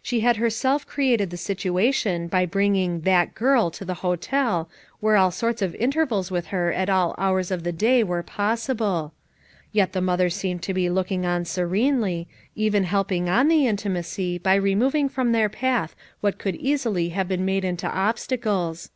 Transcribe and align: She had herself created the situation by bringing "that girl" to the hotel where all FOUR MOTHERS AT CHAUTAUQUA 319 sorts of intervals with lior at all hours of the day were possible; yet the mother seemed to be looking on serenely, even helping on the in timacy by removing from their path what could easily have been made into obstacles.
She 0.00 0.20
had 0.20 0.38
herself 0.38 0.86
created 0.86 1.28
the 1.28 1.36
situation 1.36 2.28
by 2.28 2.46
bringing 2.46 3.02
"that 3.02 3.34
girl" 3.34 3.70
to 3.72 3.84
the 3.84 3.92
hotel 4.00 4.70
where 5.00 5.16
all 5.18 5.30
FOUR 5.30 5.50
MOTHERS 5.50 5.62
AT 5.62 5.68
CHAUTAUQUA 5.68 5.78
319 5.92 6.08
sorts 6.08 6.24
of 6.24 6.26
intervals 6.30 6.30
with 6.30 6.46
lior 6.46 6.80
at 6.80 6.88
all 6.88 7.14
hours 7.18 7.50
of 7.50 7.62
the 7.62 7.72
day 7.72 8.02
were 8.02 8.22
possible; 8.22 9.12
yet 9.72 9.92
the 9.92 10.00
mother 10.00 10.30
seemed 10.30 10.62
to 10.62 10.72
be 10.72 10.88
looking 10.88 11.26
on 11.26 11.44
serenely, 11.44 12.26
even 12.54 12.84
helping 12.84 13.28
on 13.28 13.48
the 13.48 13.66
in 13.66 13.76
timacy 13.76 14.42
by 14.42 14.54
removing 14.54 15.10
from 15.10 15.32
their 15.32 15.50
path 15.50 15.94
what 16.22 16.38
could 16.38 16.56
easily 16.56 17.10
have 17.10 17.28
been 17.28 17.44
made 17.44 17.62
into 17.62 17.86
obstacles. 17.86 18.90